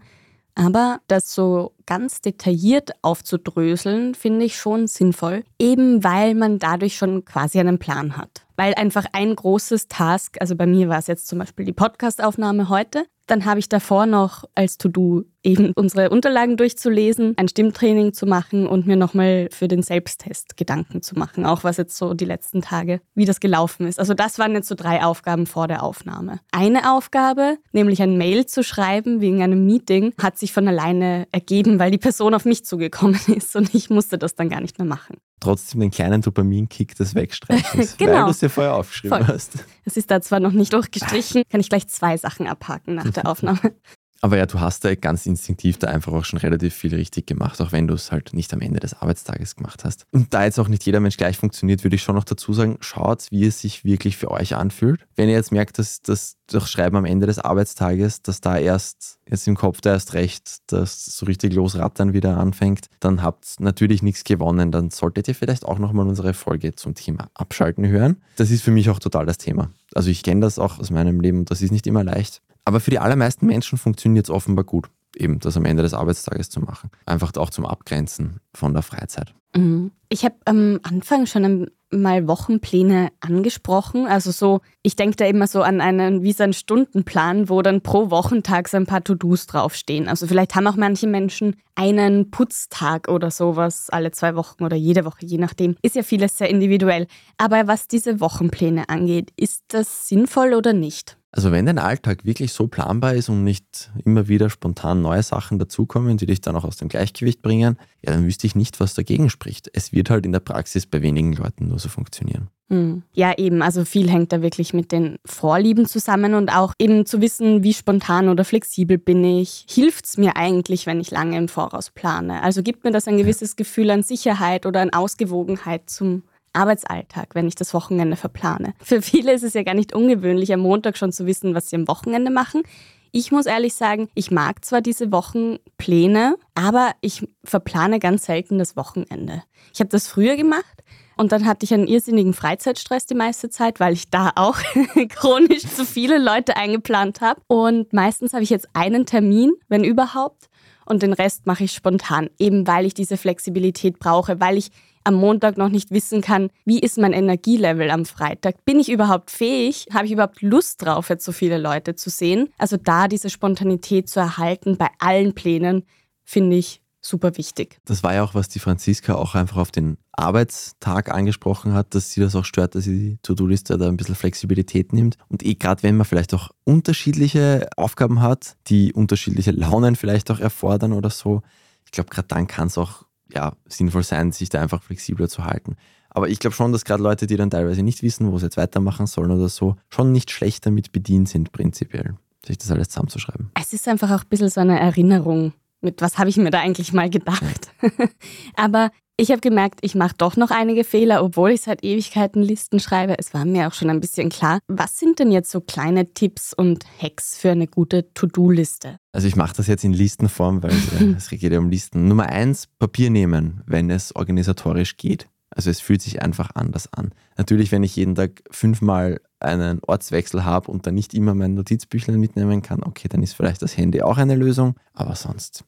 [0.56, 7.26] Aber das so ganz detailliert aufzudröseln, finde ich schon sinnvoll, eben weil man dadurch schon
[7.26, 8.46] quasi einen Plan hat.
[8.56, 12.70] Weil einfach ein großes Task, also bei mir war es jetzt zum Beispiel die Podcastaufnahme
[12.70, 18.26] heute, Dann habe ich davor noch als To-Do eben unsere Unterlagen durchzulesen, ein Stimmtraining zu
[18.26, 22.26] machen und mir nochmal für den Selbsttest Gedanken zu machen, auch was jetzt so die
[22.26, 24.00] letzten Tage, wie das gelaufen ist.
[24.00, 26.40] Also das waren jetzt so drei Aufgaben vor der Aufnahme.
[26.52, 31.80] Eine Aufgabe, nämlich ein Mail zu schreiben wegen einem Meeting, hat sich von alleine ergeben,
[31.80, 34.88] weil die Person auf mich zugekommen ist und ich musste das dann gar nicht mehr
[34.88, 38.14] machen trotzdem den kleinen Dopaminkick des Wegstreichens, genau.
[38.14, 39.28] weil du es dir vorher aufgeschrieben Voll.
[39.28, 39.54] hast.
[39.86, 43.30] Es ist da zwar noch nicht durchgestrichen, kann ich gleich zwei Sachen abhaken nach der
[43.30, 43.76] Aufnahme.
[44.22, 47.62] Aber ja, du hast da ganz instinktiv da einfach auch schon relativ viel richtig gemacht,
[47.62, 50.06] auch wenn du es halt nicht am Ende des Arbeitstages gemacht hast.
[50.12, 52.78] Und da jetzt auch nicht jeder Mensch gleich funktioniert, würde ich schon noch dazu sagen,
[52.80, 55.06] schaut, wie es sich wirklich für euch anfühlt.
[55.16, 59.48] Wenn ihr jetzt merkt, dass das Schreiben am Ende des Arbeitstages, dass da erst jetzt
[59.48, 64.24] im Kopf da erst recht, dass so richtig losrattern wieder anfängt, dann habt natürlich nichts
[64.24, 64.72] gewonnen.
[64.72, 68.24] Dann solltet ihr vielleicht auch nochmal unsere Folge zum Thema Abschalten hören.
[68.38, 69.70] Das ist für mich auch total das Thema.
[69.94, 72.42] Also ich kenne das auch aus meinem Leben und das ist nicht immer leicht.
[72.66, 76.50] Aber für die allermeisten Menschen funktioniert es offenbar gut, eben das am Ende des Arbeitstages
[76.50, 76.90] zu machen.
[77.06, 79.34] Einfach auch zum Abgrenzen von der Freizeit.
[79.56, 79.92] Mhm.
[80.10, 84.08] Ich habe am Anfang schon mal Wochenpläne angesprochen.
[84.08, 87.82] Also so, ich denke da immer so an einen, wie so einen Stundenplan, wo dann
[87.82, 90.08] pro Wochentag so ein paar To-Dos draufstehen.
[90.08, 95.06] Also vielleicht haben auch manche Menschen einen Putztag oder sowas alle zwei Wochen oder jede
[95.06, 95.76] Woche, je nachdem.
[95.82, 97.08] Ist ja vieles sehr individuell.
[97.38, 101.18] Aber was diese Wochenpläne angeht, ist das sinnvoll oder nicht?
[101.36, 105.60] Also wenn dein Alltag wirklich so planbar ist und nicht immer wieder spontan neue Sachen
[105.60, 108.94] dazukommen, die dich dann auch aus dem Gleichgewicht bringen, ja, dann wüsste ich nicht, was
[108.94, 109.70] dagegen spricht.
[109.74, 112.48] Es wird halt in der Praxis bei wenigen Leuten nur so funktionieren.
[112.70, 113.04] Hm.
[113.14, 113.62] Ja, eben.
[113.62, 117.74] Also viel hängt da wirklich mit den Vorlieben zusammen und auch eben zu wissen, wie
[117.74, 119.66] spontan oder flexibel bin ich.
[119.70, 122.44] Hilft es mir eigentlich, wenn ich lange im Voraus plane?
[122.44, 126.24] Also gibt mir das ein gewisses Gefühl an Sicherheit oder an Ausgewogenheit zum
[126.56, 128.74] Arbeitsalltag, wenn ich das Wochenende verplane.
[128.82, 131.76] Für viele ist es ja gar nicht ungewöhnlich, am Montag schon zu wissen, was sie
[131.76, 132.64] am Wochenende machen.
[133.12, 138.76] Ich muss ehrlich sagen, ich mag zwar diese Wochenpläne, aber ich verplane ganz selten das
[138.76, 139.44] Wochenende.
[139.74, 140.84] Ich habe das früher gemacht
[141.16, 144.58] und dann hatte ich einen irrsinnigen Freizeitstress die meiste Zeit, weil ich da auch
[145.10, 147.40] chronisch zu viele Leute eingeplant habe.
[147.48, 150.50] Und meistens habe ich jetzt einen Termin, wenn überhaupt,
[150.86, 154.70] und den Rest mache ich spontan, eben weil ich diese Flexibilität brauche, weil ich
[155.06, 158.66] am Montag noch nicht wissen kann, wie ist mein Energielevel am Freitag?
[158.66, 159.88] Bin ich überhaupt fähig?
[159.94, 162.50] Habe ich überhaupt Lust drauf, jetzt so viele Leute zu sehen?
[162.58, 165.84] Also da diese Spontanität zu erhalten bei allen Plänen,
[166.24, 167.78] finde ich super wichtig.
[167.86, 172.12] Das war ja auch, was die Franziska auch einfach auf den Arbeitstag angesprochen hat, dass
[172.12, 175.18] sie das auch stört, dass sie die To-Do-Liste da ein bisschen Flexibilität nimmt.
[175.30, 180.40] Und eh gerade wenn man vielleicht auch unterschiedliche Aufgaben hat, die unterschiedliche Launen vielleicht auch
[180.40, 181.42] erfordern oder so,
[181.86, 185.46] ich glaube, gerade dann kann es auch ja, sinnvoll sein, sich da einfach flexibler zu
[185.46, 185.76] halten.
[186.10, 188.58] Aber ich glaube schon, dass gerade Leute, die dann teilweise nicht wissen, wo sie jetzt
[188.58, 193.52] weitermachen sollen oder so, schon nicht schlecht damit bedient sind, prinzipiell, sich das alles zusammenzuschreiben.
[193.60, 196.62] Es ist einfach auch ein bisschen so eine Erinnerung mit, was habe ich mir da
[196.62, 197.72] eigentlich mal gedacht.
[198.56, 202.80] Aber ich habe gemerkt, ich mache doch noch einige Fehler, obwohl ich seit Ewigkeiten Listen
[202.80, 203.18] schreibe.
[203.18, 204.60] Es war mir auch schon ein bisschen klar.
[204.68, 208.98] Was sind denn jetzt so kleine Tipps und Hacks für eine gute To-Do-Liste?
[209.14, 210.74] Also ich mache das jetzt in Listenform, weil
[211.18, 212.08] es geht ja um Listen.
[212.08, 215.30] Nummer eins, Papier nehmen, wenn es organisatorisch geht.
[215.50, 217.14] Also es fühlt sich einfach anders an.
[217.38, 222.20] Natürlich, wenn ich jeden Tag fünfmal einen Ortswechsel habe und dann nicht immer mein Notizbüchlein
[222.20, 224.76] mitnehmen kann, okay, dann ist vielleicht das Handy auch eine Lösung.
[224.94, 225.64] Aber sonst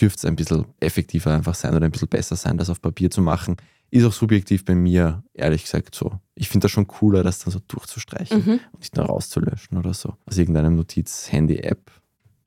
[0.00, 3.10] dürfte es ein bisschen effektiver einfach sein oder ein bisschen besser sein, das auf Papier
[3.10, 3.56] zu machen.
[3.90, 6.20] Ist auch subjektiv bei mir, ehrlich gesagt, so.
[6.34, 8.60] Ich finde das schon cooler, das dann so durchzustreichen mhm.
[8.72, 10.14] und nicht nur rauszulöschen oder so.
[10.26, 11.90] Aus irgendeinem Notiz-Handy-App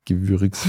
[0.05, 0.57] gewürigt.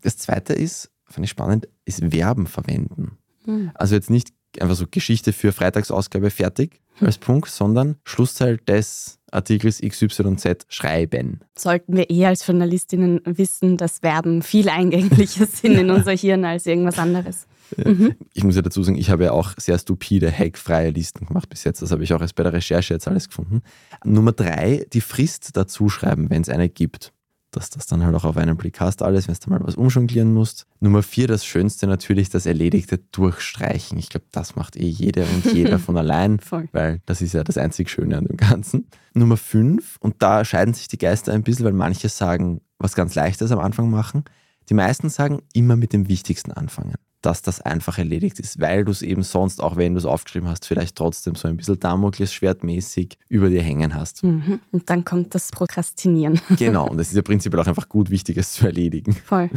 [0.00, 3.18] Das zweite ist, fand ich spannend, ist Verben verwenden.
[3.44, 3.72] Mhm.
[3.74, 7.06] Also jetzt nicht einfach so Geschichte für Freitagsausgabe fertig mhm.
[7.06, 11.40] als Punkt, sondern Schlusszahl des Artikels XYZ schreiben.
[11.56, 16.66] Sollten wir eher als Journalistinnen wissen, dass Verben viel eingänglicher sind in unser Hirn als
[16.66, 17.46] irgendwas anderes.
[17.76, 17.90] Ja.
[17.90, 18.14] Mhm.
[18.32, 21.64] Ich muss ja dazu sagen, ich habe ja auch sehr stupide, hackfreie Listen gemacht bis
[21.64, 21.82] jetzt.
[21.82, 23.62] Das habe ich auch erst bei der Recherche jetzt alles gefunden.
[24.04, 27.12] Nummer drei, die Frist dazu schreiben, wenn es eine gibt
[27.50, 30.32] dass das dann halt auch auf einen Blick hast, alles, wenn du mal was umjonglieren
[30.32, 30.66] musst.
[30.80, 33.98] Nummer vier, das Schönste natürlich, das Erledigte durchstreichen.
[33.98, 36.68] Ich glaube, das macht eh jeder und jeder von allein, Voll.
[36.72, 38.86] weil das ist ja das einzig Schöne an dem Ganzen.
[39.14, 43.14] Nummer fünf, und da scheiden sich die Geister ein bisschen, weil manche sagen, was ganz
[43.14, 44.24] Leichtes am Anfang machen.
[44.68, 48.92] Die meisten sagen, immer mit dem Wichtigsten anfangen dass das einfach erledigt ist, weil du
[48.92, 53.18] es eben sonst, auch wenn du es aufgeschrieben hast, vielleicht trotzdem so ein bisschen Damoklesschwertmäßig
[53.28, 54.22] über dir hängen hast.
[54.22, 54.60] Mhm.
[54.70, 56.40] Und dann kommt das Prokrastinieren.
[56.58, 59.12] Genau, und es ist ja prinzipiell auch einfach gut, Wichtiges zu erledigen.
[59.12, 59.50] Voll.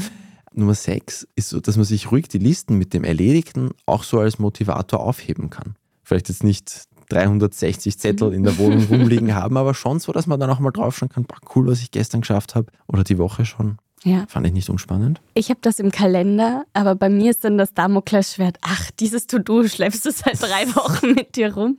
[0.54, 4.20] Nummer sechs ist so, dass man sich ruhig die Listen mit dem Erledigten auch so
[4.20, 5.76] als Motivator aufheben kann.
[6.04, 10.40] Vielleicht jetzt nicht 360 Zettel in der Wohnung rumliegen haben, aber schon so, dass man
[10.40, 13.46] dann auch mal draufschauen kann, boah, cool, was ich gestern geschafft habe oder die Woche
[13.46, 13.78] schon.
[14.04, 14.26] Ja.
[14.28, 15.22] Fand ich nicht unspannend.
[15.34, 19.68] Ich habe das im Kalender, aber bei mir ist dann das Damoklesschwert, ach, dieses To-Do
[19.68, 21.78] schleppst du seit drei Wochen mit dir rum.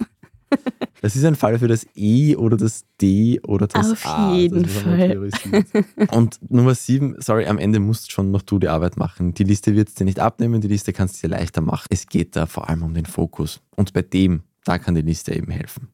[1.01, 4.35] Das ist ein Fall für das E oder das D oder das Auf A.
[4.35, 6.09] jeden das ist einmal Fall.
[6.13, 9.35] Und Nummer sieben, sorry, am Ende musst schon noch du die Arbeit machen.
[9.35, 11.87] Die Liste wird es dir nicht abnehmen, die Liste kannst du dir leichter machen.
[11.91, 13.61] Es geht da vor allem um den Fokus.
[13.75, 15.89] Und bei dem, da kann die Liste eben helfen.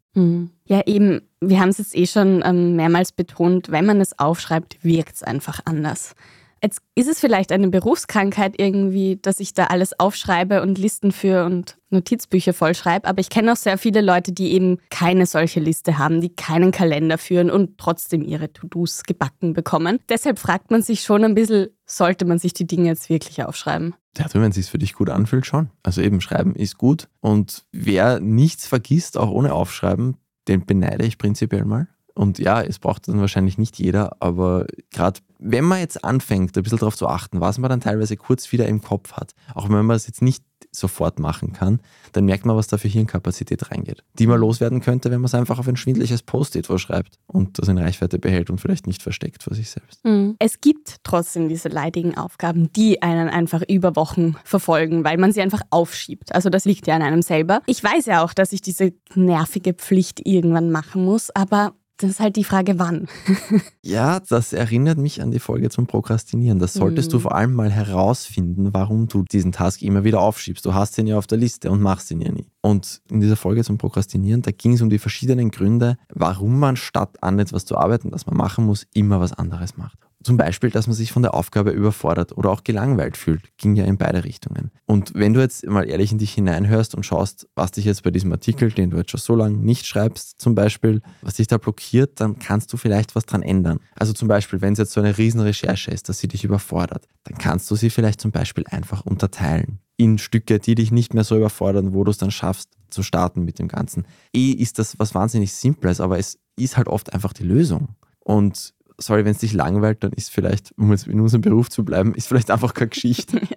[0.64, 4.82] Ja, eben, wir haben es jetzt eh schon ähm, mehrmals betont, wenn man es aufschreibt,
[4.82, 6.14] wirkt es einfach anders.
[6.62, 11.44] Jetzt ist es vielleicht eine Berufskrankheit irgendwie, dass ich da alles aufschreibe und Listen für
[11.44, 15.98] und Notizbücher vollschreibe, aber ich kenne auch sehr viele Leute, die eben keine solche Liste
[15.98, 20.00] haben, die keinen Kalender führen und trotzdem ihre To-Dos gebacken bekommen.
[20.08, 23.94] Deshalb fragt man sich schon ein bisschen, sollte man sich die Dinge jetzt wirklich aufschreiben?
[24.18, 25.70] Ja, du, wenn es sich für dich gut anfühlt, schon.
[25.82, 27.08] Also eben schreiben ist gut.
[27.20, 30.16] Und wer nichts vergisst, auch ohne Aufschreiben,
[30.48, 31.88] den beneide ich prinzipiell mal.
[32.18, 36.62] Und ja, es braucht dann wahrscheinlich nicht jeder, aber gerade wenn man jetzt anfängt, ein
[36.64, 39.86] bisschen darauf zu achten, was man dann teilweise kurz wieder im Kopf hat, auch wenn
[39.86, 41.80] man es jetzt nicht sofort machen kann,
[42.12, 45.34] dann merkt man, was da für Hirnkapazität reingeht, die man loswerden könnte, wenn man es
[45.34, 49.44] einfach auf ein schwindliches Post-it vorschreibt und das in Reichweite behält und vielleicht nicht versteckt
[49.44, 50.00] vor sich selbst.
[50.40, 55.40] Es gibt trotzdem diese leidigen Aufgaben, die einen einfach über Wochen verfolgen, weil man sie
[55.40, 56.34] einfach aufschiebt.
[56.34, 57.62] Also das liegt ja an einem selber.
[57.66, 62.20] Ich weiß ja auch, dass ich diese nervige Pflicht irgendwann machen muss, aber das ist
[62.20, 63.08] halt die Frage, wann.
[63.82, 66.58] Ja, das erinnert mich an die Folge zum Prokrastinieren.
[66.58, 70.64] Das solltest du vor allem mal herausfinden, warum du diesen Task immer wieder aufschiebst.
[70.66, 72.50] Du hast ihn ja auf der Liste und machst ihn ja nie.
[72.60, 76.76] Und in dieser Folge zum Prokrastinieren, da ging es um die verschiedenen Gründe, warum man
[76.76, 80.07] statt an etwas zu arbeiten, das man machen muss, immer was anderes macht.
[80.28, 83.56] Zum Beispiel, dass man sich von der Aufgabe überfordert oder auch gelangweilt fühlt.
[83.56, 84.70] Ging ja in beide Richtungen.
[84.84, 88.10] Und wenn du jetzt mal ehrlich in dich hineinhörst und schaust, was dich jetzt bei
[88.10, 91.56] diesem Artikel, den du jetzt schon so lange nicht schreibst, zum Beispiel, was dich da
[91.56, 93.80] blockiert, dann kannst du vielleicht was dran ändern.
[93.94, 97.08] Also zum Beispiel, wenn es jetzt so eine riesen Recherche ist, dass sie dich überfordert,
[97.24, 101.24] dann kannst du sie vielleicht zum Beispiel einfach unterteilen in Stücke, die dich nicht mehr
[101.24, 104.04] so überfordern, wo du es dann schaffst zu starten mit dem Ganzen.
[104.34, 107.96] Eh ist das was wahnsinnig Simples, aber es ist halt oft einfach die Lösung.
[108.20, 111.84] Und sorry, wenn es dich langweilt, dann ist vielleicht, um jetzt in unserem Beruf zu
[111.84, 113.40] bleiben, ist vielleicht einfach keine Geschichte.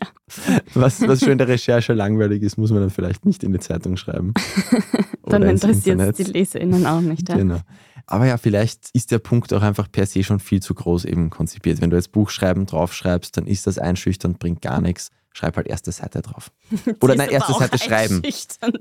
[0.73, 3.59] Was, was schon in der Recherche langweilig ist, muss man dann vielleicht nicht in die
[3.59, 4.33] Zeitung schreiben.
[5.25, 7.27] Dann interessiert es die LeserInnen auch nicht.
[7.27, 7.35] Ja?
[7.35, 7.59] Genau.
[8.07, 11.31] Aber ja, vielleicht ist der Punkt auch einfach per se schon viel zu groß eben
[11.31, 11.81] konzipiert.
[11.81, 15.09] Wenn du jetzt Buchschreiben draufschreibst, dann ist das einschüchternd, bringt gar nichts.
[15.33, 16.49] Schreib halt erste Seite drauf.
[17.01, 18.21] Oder nein, erste Seite schreiben.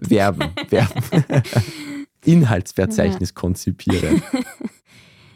[0.01, 1.03] Werben, werben.
[2.25, 4.23] Inhaltsverzeichnis konzipieren.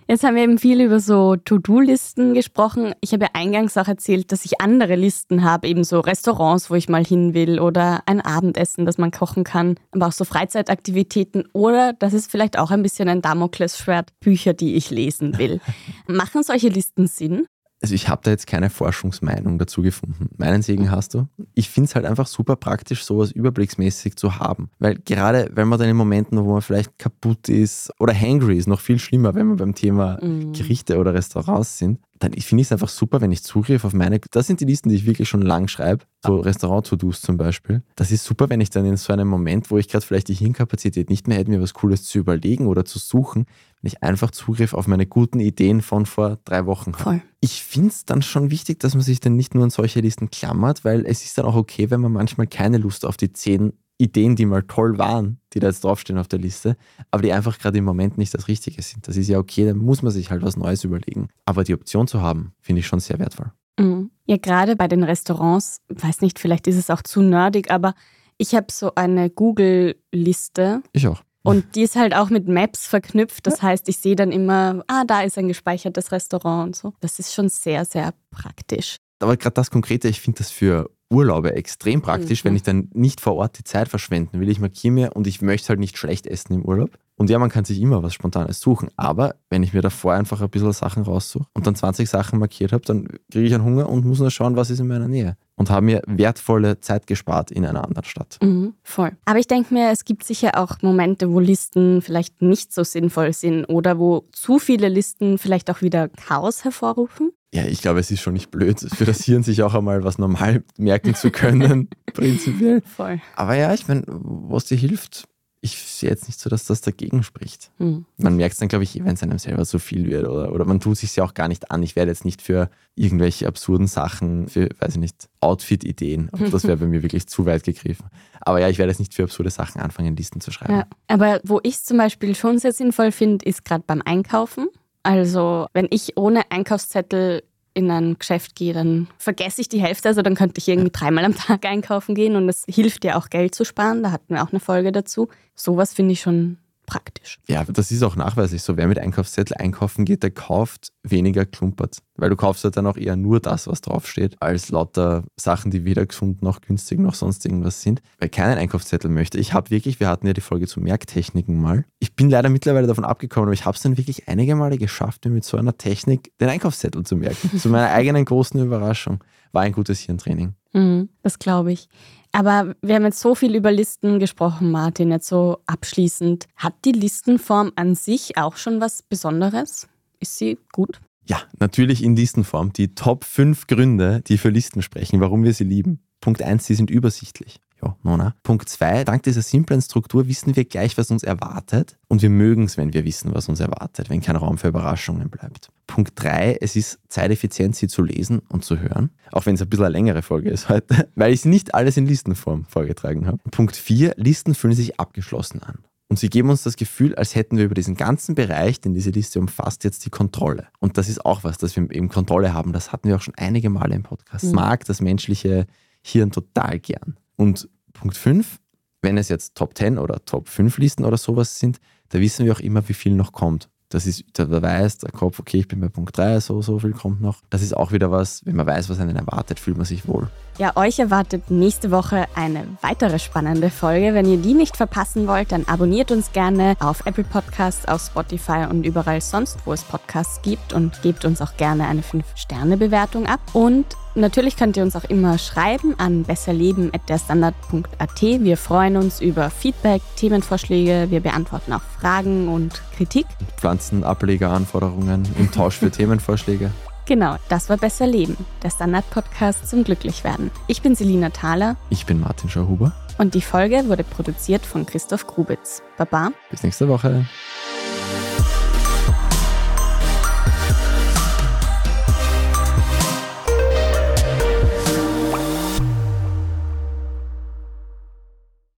[0.06, 2.92] Jetzt haben wir eben viel über so To-Do-Listen gesprochen.
[3.00, 6.74] Ich habe ja eingangs auch erzählt, dass ich andere Listen habe, eben so Restaurants, wo
[6.74, 11.48] ich mal hin will oder ein Abendessen, das man kochen kann, aber auch so Freizeitaktivitäten
[11.54, 15.60] oder das ist vielleicht auch ein bisschen ein Damoklesschwert, Bücher, die ich lesen will.
[16.06, 17.46] Machen solche Listen Sinn?
[17.84, 20.30] Also ich habe da jetzt keine Forschungsmeinung dazu gefunden.
[20.38, 21.28] Meinen Segen hast du?
[21.52, 24.70] Ich finde es halt einfach super praktisch, sowas überblicksmäßig zu haben.
[24.78, 28.68] Weil gerade wenn man dann in Momenten, wo man vielleicht kaputt ist oder hangry ist,
[28.68, 30.18] noch viel schlimmer, wenn wir beim Thema
[30.54, 34.18] Gerichte oder Restaurants sind, dann finde ich es einfach super, wenn ich Zugriff auf meine,
[34.30, 37.82] das sind die Listen, die ich wirklich schon lang schreibe, so Restaurant-To-Dos zum Beispiel.
[37.96, 40.34] Das ist super, wenn ich dann in so einem Moment, wo ich gerade vielleicht die
[40.34, 43.46] Hirnkapazität nicht mehr hätte, mir was Cooles zu überlegen oder zu suchen,
[43.80, 47.02] wenn ich einfach Zugriff auf meine guten Ideen von vor drei Wochen habe.
[47.02, 47.22] Voll.
[47.40, 50.30] Ich finde es dann schon wichtig, dass man sich dann nicht nur an solche Listen
[50.30, 53.74] klammert, weil es ist dann auch okay, wenn man manchmal keine Lust auf die zehn
[53.98, 56.76] Ideen, die mal toll waren, die da jetzt draufstehen auf der Liste,
[57.10, 59.06] aber die einfach gerade im Moment nicht das Richtige sind.
[59.06, 61.28] Das ist ja okay, dann muss man sich halt was Neues überlegen.
[61.44, 63.52] Aber die Option zu haben, finde ich schon sehr wertvoll.
[63.78, 64.10] Mhm.
[64.26, 67.94] Ja, gerade bei den Restaurants, weiß nicht, vielleicht ist es auch zu nerdig, aber
[68.36, 71.22] ich habe so eine Google-Liste Ich auch.
[71.42, 73.46] und die ist halt auch mit Maps verknüpft.
[73.46, 76.94] Das heißt, ich sehe dann immer, ah, da ist ein gespeichertes Restaurant und so.
[77.00, 78.96] Das ist schon sehr, sehr praktisch.
[79.20, 82.48] Aber gerade das Konkrete, ich finde das für Urlaube extrem praktisch, Mhm.
[82.48, 84.48] wenn ich dann nicht vor Ort die Zeit verschwenden will.
[84.48, 86.90] Ich markiere mir und ich möchte halt nicht schlecht essen im Urlaub.
[87.16, 88.88] Und ja, man kann sich immer was Spontanes suchen.
[88.96, 92.72] Aber wenn ich mir davor einfach ein bisschen Sachen raussuche und dann 20 Sachen markiert
[92.72, 95.36] habe, dann kriege ich einen Hunger und muss nur schauen, was ist in meiner Nähe.
[95.54, 98.38] Und habe mir wertvolle Zeit gespart in einer anderen Stadt.
[98.42, 99.12] Mhm, voll.
[99.26, 103.32] Aber ich denke mir, es gibt sicher auch Momente, wo Listen vielleicht nicht so sinnvoll
[103.32, 107.30] sind oder wo zu viele Listen vielleicht auch wieder Chaos hervorrufen.
[107.54, 110.18] Ja, ich glaube, es ist schon nicht blöd, für das Hirn sich auch einmal was
[110.18, 112.82] normal merken zu können, prinzipiell.
[112.82, 113.20] Voll.
[113.36, 115.28] Aber ja, ich meine, was dir hilft,
[115.64, 117.70] ich sehe jetzt nicht so, dass das dagegen spricht.
[117.78, 118.04] Hm.
[118.18, 120.28] Man merkt es dann, glaube ich, eh, wenn es einem selber so viel wird.
[120.28, 121.82] Oder, oder man tut sich ja auch gar nicht an.
[121.82, 126.30] Ich werde jetzt nicht für irgendwelche absurden Sachen, für, weiß ich nicht, Outfit-Ideen.
[126.50, 128.06] Das wäre bei mir wirklich zu weit gegriffen.
[128.42, 130.74] Aber ja, ich werde jetzt nicht für absurde Sachen anfangen, Listen zu schreiben.
[130.74, 130.86] Ja.
[131.08, 134.66] Aber wo ich es zum Beispiel schon sehr sinnvoll finde, ist gerade beim Einkaufen.
[135.04, 137.42] Also wenn ich ohne Einkaufszettel
[137.74, 140.08] in ein Geschäft gehe, dann vergesse ich die Hälfte.
[140.08, 143.28] Also dann könnte ich irgendwie dreimal am Tag einkaufen gehen und es hilft ja auch
[143.28, 144.02] Geld zu sparen.
[144.02, 145.28] Da hatten wir auch eine Folge dazu.
[145.54, 147.38] Sowas finde ich schon praktisch.
[147.46, 148.76] Ja, das ist auch nachweislich so.
[148.76, 151.98] Wer mit Einkaufszettel einkaufen geht, der kauft weniger klumpert.
[152.16, 155.84] Weil du kaufst halt dann auch eher nur das, was draufsteht, als lauter Sachen, die
[155.84, 158.02] weder gesund noch günstig noch sonst irgendwas sind.
[158.18, 159.38] Weil keinen Einkaufszettel möchte.
[159.38, 161.84] Ich habe wirklich, wir hatten ja die Folge zu Merktechniken mal.
[161.98, 165.24] Ich bin leider mittlerweile davon abgekommen, aber ich habe es dann wirklich einige Male geschafft,
[165.24, 167.58] mir mit so einer Technik den Einkaufszettel zu merken.
[167.58, 169.22] zu meiner eigenen großen Überraschung.
[169.52, 170.54] War ein gutes Hirntraining.
[170.72, 171.88] Mhm, das glaube ich.
[172.34, 176.46] Aber wir haben jetzt so viel über Listen gesprochen, Martin, jetzt so abschließend.
[176.56, 179.86] Hat die Listenform an sich auch schon was Besonderes?
[180.18, 181.00] Ist sie gut?
[181.26, 182.72] Ja, natürlich in Listenform.
[182.72, 186.00] Die Top 5 Gründe, die für Listen sprechen, warum wir sie lieben.
[186.20, 187.60] Punkt 1, sie sind übersichtlich.
[187.84, 188.34] Ja, Nona.
[188.42, 191.98] Punkt 2, dank dieser simplen Struktur wissen wir gleich, was uns erwartet.
[192.08, 195.28] Und wir mögen es, wenn wir wissen, was uns erwartet, wenn kein Raum für Überraschungen
[195.28, 195.70] bleibt.
[195.86, 199.10] Punkt 3, es ist zeiteffizient, sie zu lesen und zu hören.
[199.32, 202.06] Auch wenn es ein bisschen eine längere Folge ist heute, weil ich nicht alles in
[202.06, 203.38] Listenform vorgetragen habe.
[203.50, 205.78] Punkt 4, Listen fühlen sich abgeschlossen an.
[206.08, 209.10] Und sie geben uns das Gefühl, als hätten wir über diesen ganzen Bereich, den diese
[209.10, 210.68] Liste umfasst, jetzt die Kontrolle.
[210.78, 212.72] Und das ist auch was, dass wir eben Kontrolle haben.
[212.72, 214.44] Das hatten wir auch schon einige Male im Podcast.
[214.44, 214.52] Mhm.
[214.52, 215.66] Mag das menschliche
[216.02, 217.16] Hirn total gern.
[217.36, 218.58] Und Punkt 5,
[219.02, 221.78] wenn es jetzt Top 10 oder Top 5 Listen oder sowas sind,
[222.10, 223.68] da wissen wir auch immer, wie viel noch kommt.
[223.94, 226.92] Das ist, da weiß der Kopf, okay, ich bin bei Punkt 3, so, so viel
[226.92, 227.42] kommt noch.
[227.50, 230.28] Das ist auch wieder was, wenn man weiß, was einen erwartet, fühlt man sich wohl.
[230.58, 234.14] Ja, euch erwartet nächste Woche eine weitere spannende Folge.
[234.14, 238.66] Wenn ihr die nicht verpassen wollt, dann abonniert uns gerne auf Apple Podcasts, auf Spotify
[238.68, 243.40] und überall sonst, wo es Podcasts gibt und gebt uns auch gerne eine 5-Sterne-Bewertung ab.
[243.52, 248.22] Und Natürlich könnt ihr uns auch immer schreiben an besserleben.derstandard.at.
[248.22, 251.06] Wir freuen uns über Feedback, Themenvorschläge.
[251.10, 253.26] Wir beantworten auch Fragen und Kritik.
[253.56, 256.70] Pflanzenablegeranforderungen im Tausch für Themenvorschläge.
[257.06, 260.50] Genau, das war Besser Leben, der Standard-Podcast zum Glücklichwerden.
[260.68, 261.76] Ich bin Selina Thaler.
[261.90, 262.92] Ich bin Martin Schauhuber.
[263.18, 265.82] Und die Folge wurde produziert von Christoph Grubitz.
[265.98, 266.30] Baba.
[266.50, 267.26] Bis nächste Woche.